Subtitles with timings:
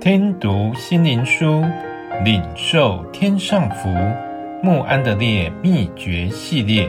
[0.00, 1.62] 听读心灵书，
[2.24, 3.90] 领受天上福。
[4.62, 6.88] 穆安德烈秘诀系列，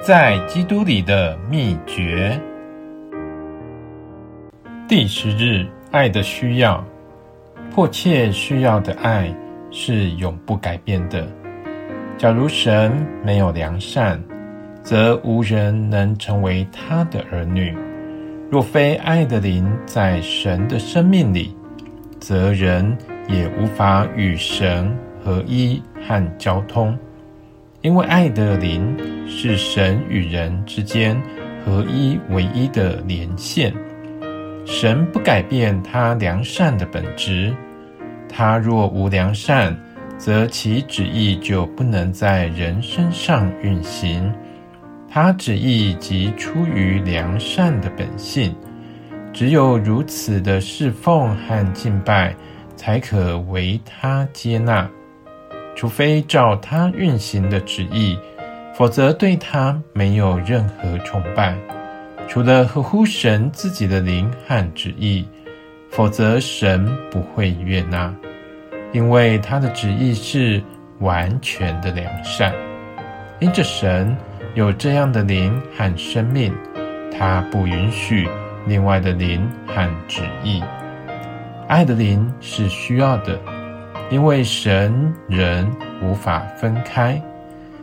[0.00, 2.40] 在基督里的秘诀。
[4.86, 6.82] 第十日，爱的需要，
[7.72, 9.34] 迫切需要的爱
[9.72, 11.26] 是永不改变的。
[12.16, 14.22] 假如神没有良善，
[14.80, 17.76] 则无人能成为他的儿女。
[18.48, 21.52] 若非爱的灵在神的生命里，
[22.26, 22.96] 则人
[23.28, 26.98] 也无法与神合一和交通。
[27.82, 28.96] 因为爱的灵
[29.28, 31.20] 是神与人之间
[31.62, 33.74] 合一唯一的连线。
[34.64, 37.54] 神不改变他良善的本质，
[38.26, 39.76] 他若无良善，
[40.16, 44.32] 则其旨意就不能在人身上运行。
[45.10, 48.56] 他旨意即出于良善的本性，
[49.34, 52.34] 只有如此的侍奉和敬拜，
[52.76, 54.88] 才可为他接纳。
[55.74, 58.16] 除非照他运行的旨意，
[58.74, 61.54] 否则对他没有任何崇拜。
[62.28, 65.26] 除了合乎神自己的灵和旨意，
[65.90, 68.14] 否则神不会悦纳，
[68.92, 70.62] 因为他的旨意是
[71.00, 72.54] 完全的良善。
[73.40, 74.16] 因着神。
[74.54, 76.54] 有这样的灵和生命，
[77.10, 78.28] 他不允许
[78.66, 80.62] 另外的灵和旨意。
[81.68, 83.38] 爱的灵是需要的，
[84.10, 85.70] 因为神人
[86.02, 87.20] 无法分开，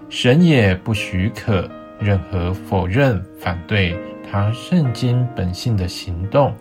[0.09, 3.97] 神也不许可任何否认、反对
[4.29, 6.53] 他圣经本性的行动，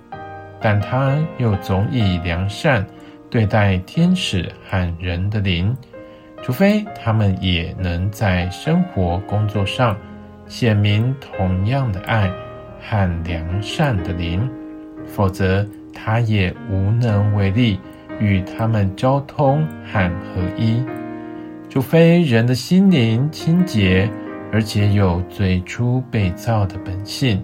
[0.60, 2.84] 但他又总以良善
[3.28, 5.76] 对待天使和人的灵。
[6.42, 9.94] 除非他们也能在生活、工作上
[10.46, 12.32] 显明同样的爱
[12.80, 14.48] 和良善的灵，
[15.06, 17.78] 否则他也无能为力
[18.18, 20.82] 与他们交通和合一。
[21.69, 24.10] 除非人的心灵清洁，
[24.52, 27.40] 而且有最初被造的本性，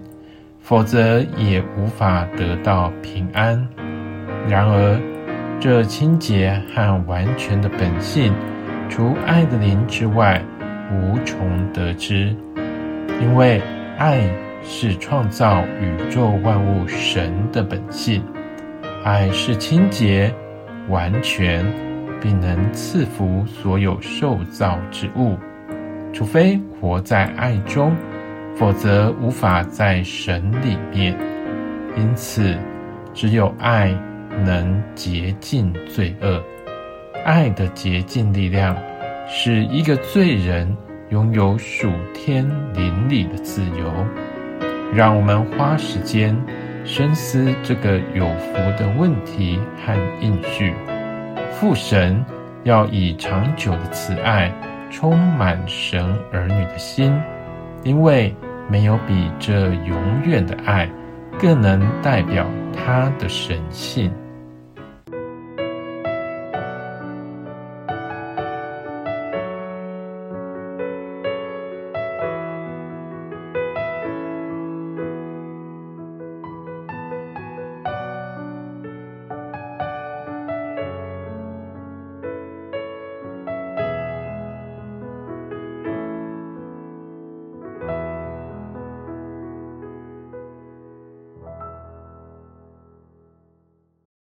[0.59, 3.65] 否则也无法得到平安。
[4.49, 4.99] 然而，
[5.59, 8.33] 这清洁和完全的本性，
[8.89, 10.41] 除爱的灵之外，
[10.91, 12.35] 无从得知，
[13.21, 13.61] 因为
[13.97, 14.21] 爱
[14.69, 18.21] 是创造宇宙万物神的本性，
[19.01, 20.31] 爱是清洁、
[20.89, 21.65] 完全，
[22.21, 25.37] 并能赐福所有受造之物。
[26.11, 27.95] 除非活在爱中，
[28.57, 31.17] 否则无法在神里面。
[31.95, 32.53] 因此，
[33.13, 33.97] 只有爱
[34.43, 36.43] 能洁净罪恶。
[37.25, 38.75] 爱的洁净力量，
[39.29, 40.75] 使一个罪人
[41.09, 44.05] 拥有属天灵里的自由。
[44.93, 46.35] 让我们花时间
[46.83, 50.73] 深思这个有福的问题和应许。
[51.51, 52.23] 父神
[52.63, 54.51] 要以长久的慈爱
[54.89, 57.13] 充满神儿女的心，
[57.83, 58.35] 因为
[58.69, 60.89] 没有比这永远的爱
[61.39, 64.11] 更能代表他的神性。